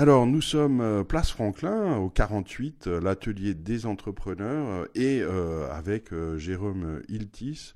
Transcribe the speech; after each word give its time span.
Alors, 0.00 0.24
nous 0.26 0.40
sommes 0.40 0.80
euh, 0.80 1.04
place 1.04 1.30
Franklin, 1.30 1.98
au 1.98 2.08
48, 2.08 2.86
euh, 2.86 3.00
l'atelier 3.02 3.52
des 3.52 3.84
entrepreneurs, 3.84 4.66
euh, 4.66 4.86
et 4.94 5.20
avec 5.70 6.08
Jérôme 6.38 7.02
Iltis. 7.10 7.74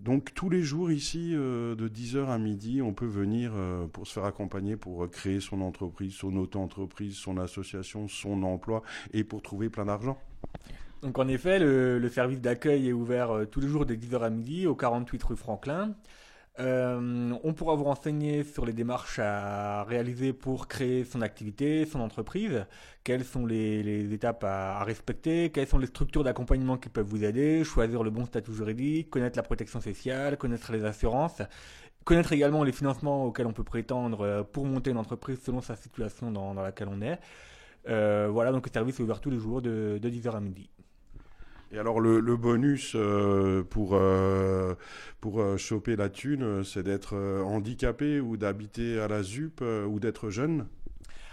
donc 0.00 0.34
tous 0.34 0.50
les 0.50 0.62
jours 0.62 0.90
ici, 0.90 1.30
de 1.30 1.88
10h 1.88 2.26
à 2.26 2.38
midi, 2.38 2.82
on 2.82 2.94
peut 2.94 3.06
venir 3.06 3.52
pour 3.92 4.08
se 4.08 4.14
faire 4.14 4.24
accompagner, 4.24 4.76
pour 4.76 5.08
créer 5.08 5.38
son 5.38 5.60
entreprise, 5.60 6.14
son 6.14 6.36
auto-entreprise, 6.36 7.14
son 7.14 7.38
association, 7.38 8.08
son 8.08 8.42
emploi, 8.42 8.82
et 9.12 9.22
pour 9.22 9.40
trouver 9.40 9.68
plein 9.68 9.84
d'argent. 9.84 10.18
Donc 11.02 11.16
en 11.20 11.28
effet, 11.28 11.60
le, 11.60 12.08
service 12.08 12.40
d'accueil 12.40 12.88
est 12.88 12.92
ouvert 12.92 13.46
tous 13.52 13.60
les 13.60 13.68
jours 13.68 13.86
de 13.86 13.94
10h 13.94 14.20
à 14.20 14.30
midi 14.30 14.66
au 14.66 14.74
48 14.74 15.22
rue 15.22 15.36
Franklin. 15.36 15.94
Euh, 16.60 17.32
on 17.44 17.52
pourra 17.52 17.76
vous 17.76 17.84
renseigner 17.84 18.42
sur 18.42 18.66
les 18.66 18.72
démarches 18.72 19.20
à 19.20 19.84
réaliser 19.84 20.32
pour 20.32 20.66
créer 20.66 21.04
son 21.04 21.22
activité, 21.22 21.86
son 21.86 22.00
entreprise, 22.00 22.66
quelles 23.04 23.24
sont 23.24 23.46
les, 23.46 24.12
étapes 24.12 24.42
à, 24.42 24.82
respecter, 24.82 25.50
quelles 25.50 25.68
sont 25.68 25.78
les 25.78 25.86
structures 25.86 26.24
d'accompagnement 26.24 26.76
qui 26.76 26.88
peuvent 26.88 27.06
vous 27.06 27.22
aider, 27.22 27.62
choisir 27.62 28.02
le 28.02 28.10
bon 28.10 28.26
statut 28.26 28.52
juridique, 28.52 29.08
connaître 29.08 29.36
la 29.36 29.44
protection 29.44 29.80
sociale, 29.80 30.36
connaître 30.36 30.72
les 30.72 30.84
assurances, 30.84 31.42
connaître 32.04 32.32
également 32.32 32.64
les 32.64 32.72
financements 32.72 33.24
auxquels 33.24 33.46
on 33.46 33.52
peut 33.52 33.64
prétendre 33.64 34.22
euh, 34.22 34.42
pour 34.42 34.64
monter 34.64 34.90
une 34.90 34.98
entreprise 34.98 35.40
selon 35.40 35.60
sa 35.60 35.76
situation 35.76 36.32
dans, 36.32 36.54
laquelle 36.54 36.88
on 36.90 37.00
est. 37.02 37.20
Euh, 37.88 38.28
voilà, 38.32 38.50
donc 38.50 38.66
le 38.66 38.72
service 38.72 38.98
est 38.98 39.02
ouvert 39.02 39.20
tous 39.20 39.30
les 39.30 39.38
jours 39.38 39.62
de, 39.62 39.98
de 40.02 40.10
10h 40.10 40.32
à 40.34 40.40
midi. 40.40 40.68
Et 41.70 41.78
alors 41.78 42.00
le, 42.00 42.36
bonus 42.36 42.92
euh, 42.94 43.62
pour 43.62 43.90
euh, 43.92 44.74
pour 45.20 45.40
euh, 45.40 45.58
choper 45.58 45.96
la 45.96 46.08
thune, 46.08 46.64
c'est 46.64 46.82
d'être 46.82 47.14
handicapé 47.44 48.20
ou 48.20 48.36
d'habiter 48.38 48.98
à 49.00 49.08
la 49.08 49.22
ZUP 49.22 49.60
ou 49.60 50.00
d'être 50.00 50.30
jeune? 50.30 50.66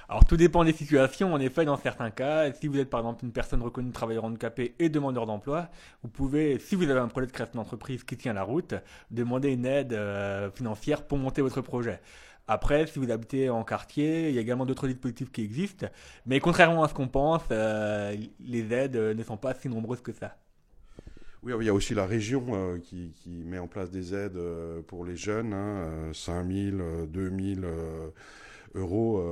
Alors 0.09 0.25
tout 0.25 0.37
dépend 0.37 0.63
des 0.63 0.73
situations. 0.73 1.33
En 1.33 1.39
effet, 1.39 1.65
dans 1.65 1.77
certains 1.77 2.11
cas, 2.11 2.51
si 2.51 2.67
vous 2.67 2.77
êtes 2.77 2.89
par 2.89 2.99
exemple 2.99 3.25
une 3.25 3.31
personne 3.31 3.61
reconnue 3.61 3.91
travailleur 3.91 4.25
handicapé 4.25 4.75
et 4.77 4.89
demandeur 4.89 5.25
d'emploi, 5.25 5.69
vous 6.03 6.09
pouvez, 6.09 6.59
si 6.59 6.75
vous 6.75 6.89
avez 6.89 6.99
un 6.99 7.07
projet 7.07 7.27
de 7.27 7.31
création 7.31 7.55
d'entreprise 7.55 8.03
qui 8.03 8.17
tient 8.17 8.33
la 8.33 8.43
route, 8.43 8.75
demander 9.09 9.53
une 9.53 9.65
aide 9.65 9.97
financière 10.53 11.07
pour 11.07 11.17
monter 11.17 11.41
votre 11.41 11.61
projet. 11.61 12.01
Après, 12.47 12.85
si 12.85 12.99
vous 12.99 13.09
habitez 13.09 13.49
en 13.49 13.63
quartier, 13.63 14.29
il 14.29 14.35
y 14.35 14.37
a 14.37 14.41
également 14.41 14.65
d'autres 14.65 14.87
dispositifs 14.87 15.31
qui 15.31 15.41
existent. 15.41 15.87
Mais 16.27 16.39
contrairement 16.39 16.83
à 16.83 16.87
ce 16.87 16.93
qu'on 16.93 17.07
pense, 17.07 17.41
euh, 17.51 18.15
les 18.39 18.71
aides 18.71 18.95
ne 18.95 19.23
sont 19.23 19.37
pas 19.37 19.55
si 19.55 19.67
nombreuses 19.67 20.01
que 20.01 20.11
ça. 20.11 20.37
Oui, 21.41 21.53
il 21.59 21.65
y 21.65 21.69
a 21.69 21.73
aussi 21.73 21.95
la 21.95 22.05
région 22.05 22.45
euh, 22.49 22.77
qui, 22.79 23.13
met 23.45 23.57
en 23.57 23.67
place 23.67 23.89
des 23.89 24.13
aides 24.13 24.37
euh, 24.37 24.81
pour 24.81 25.05
les 25.05 25.15
jeunes, 25.15 25.53
hein, 25.53 26.11
5 26.13 26.47
000, 26.47 26.77
2 27.07 27.55
000 27.55 27.61
euros. 28.75 29.23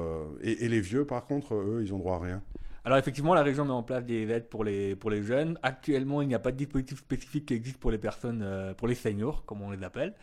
Et, 0.41 0.67
les 0.67 0.81
vieux, 0.81 1.05
par 1.05 1.25
contre, 1.25 1.53
eux, 1.53 1.81
ils 1.83 1.93
ont 1.93 1.99
droit 1.99 2.15
à 2.15 2.19
rien. 2.19 2.41
Alors 2.85 2.97
effectivement, 2.97 3.33
la 3.33 3.43
région 3.43 3.63
met 3.63 3.71
en 3.71 3.83
place 3.83 4.03
des 4.03 4.29
aides 4.29 4.49
pour 4.49 4.63
les, 4.63 4.95
pour 4.95 5.09
les 5.09 5.23
jeunes. 5.23 5.57
Actuellement, 5.63 6.21
il 6.21 6.27
n'y 6.27 6.35
a 6.35 6.39
pas 6.39 6.51
de 6.51 6.57
dispositif 6.57 6.97
spécifique 6.97 7.45
qui 7.45 7.53
existe 7.53 7.77
pour 7.77 7.91
les 7.91 7.97
personnes, 7.97 8.73
pour 8.77 8.87
les 8.87 8.95
seniors, 8.95 9.45
comme 9.45 9.61
on 9.61 9.71
les 9.71 9.83
appelle. 9.83 10.15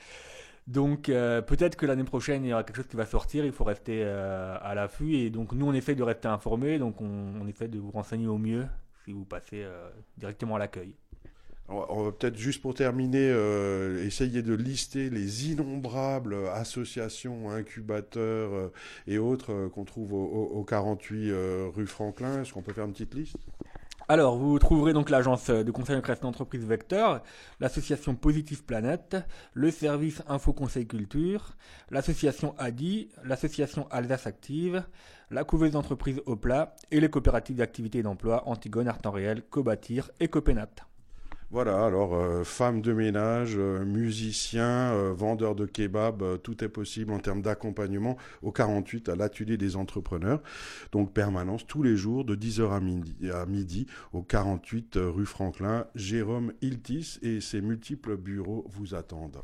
Donc 0.66 1.08
euh, 1.08 1.42
peut-être 1.42 1.76
que 1.76 1.86
l'année 1.86 2.04
prochaine, 2.04 2.44
il 2.44 2.50
y 2.50 2.52
aura 2.52 2.62
quelque 2.62 2.76
chose 2.76 2.86
qui 2.86 2.96
va 2.96 3.06
sortir, 3.06 3.44
il 3.44 3.52
faut 3.52 3.64
rester 3.64 4.02
euh, 4.04 4.56
à 4.60 4.74
l'affût. 4.74 5.16
Et 5.16 5.30
donc 5.30 5.52
nous, 5.52 5.66
on 5.66 5.72
essaie 5.72 5.94
de 5.94 6.02
rester 6.02 6.28
informés, 6.28 6.78
donc 6.78 7.00
on, 7.00 7.46
essaie 7.48 7.68
de 7.68 7.78
vous 7.78 7.90
renseigner 7.90 8.28
au 8.28 8.38
mieux 8.38 8.66
si 9.04 9.12
vous 9.12 9.24
passez 9.24 9.62
euh, 9.64 9.88
directement 10.16 10.56
à 10.56 10.58
l'accueil. 10.58 10.94
On 11.72 12.02
va 12.02 12.10
peut-être 12.10 12.36
juste 12.36 12.62
pour 12.62 12.74
terminer, 12.74 13.28
essayer 14.04 14.42
de 14.42 14.54
lister 14.54 15.08
les 15.08 15.52
innombrables 15.52 16.34
associations, 16.52 17.48
incubateurs 17.48 18.72
et 19.06 19.18
autres 19.18 19.68
qu'on 19.68 19.84
trouve 19.84 20.14
au, 20.14 20.46
au 20.46 20.64
48 20.64 21.30
rue 21.72 21.86
Franklin. 21.86 22.42
Est-ce 22.42 22.52
qu'on 22.52 22.62
peut 22.62 22.72
faire 22.72 22.86
une 22.86 22.92
petite 22.92 23.14
liste? 23.14 23.36
Alors, 24.10 24.36
vous 24.36 24.58
trouverez 24.58 24.92
donc 24.92 25.08
l'agence 25.08 25.50
de 25.50 25.70
conseil 25.70 25.94
de 25.94 26.00
création 26.00 26.26
d'entreprise 26.26 26.66
Vecteur, 26.66 27.22
l'association 27.60 28.16
Positive 28.16 28.64
Planète, 28.64 29.16
le 29.54 29.70
service 29.70 30.20
Info 30.26 30.52
Conseil 30.52 30.88
Culture, 30.88 31.56
l'association 31.92 32.56
ADI, 32.58 33.08
l'association 33.22 33.86
Alsace 33.88 34.26
Active, 34.26 34.82
la 35.30 35.44
couveuse 35.44 35.70
d'entreprise 35.70 36.20
Opla 36.26 36.74
et 36.90 36.98
les 36.98 37.08
coopératives 37.08 37.58
d'activité 37.58 37.98
et 37.98 38.02
d'emploi 38.02 38.48
Antigone, 38.48 38.88
Artan 38.88 39.12
Réel, 39.12 39.44
Cobatir 39.48 40.10
et 40.18 40.26
Copenat. 40.26 40.70
Voilà, 41.52 41.84
alors 41.84 42.14
euh, 42.14 42.44
femmes 42.44 42.80
de 42.80 42.92
ménage, 42.92 43.54
euh, 43.56 43.84
musiciens, 43.84 44.92
euh, 44.92 45.12
vendeurs 45.12 45.56
de 45.56 45.66
kebab, 45.66 46.40
tout 46.44 46.62
est 46.62 46.68
possible 46.68 47.12
en 47.12 47.18
termes 47.18 47.42
d'accompagnement 47.42 48.16
au 48.42 48.52
48 48.52 49.08
à 49.08 49.16
l'atelier 49.16 49.56
des 49.56 49.74
entrepreneurs. 49.74 50.40
Donc 50.92 51.12
permanence 51.12 51.66
tous 51.66 51.82
les 51.82 51.96
jours 51.96 52.24
de 52.24 52.36
10h 52.36 52.70
à 52.70 52.78
midi, 52.78 53.16
à 53.32 53.46
midi 53.46 53.86
au 54.12 54.22
48 54.22 54.96
rue 55.02 55.26
Franklin. 55.26 55.86
Jérôme 55.96 56.52
Iltis 56.62 57.18
et 57.22 57.40
ses 57.40 57.60
multiples 57.60 58.16
bureaux 58.16 58.64
vous 58.70 58.94
attendent. 58.94 59.42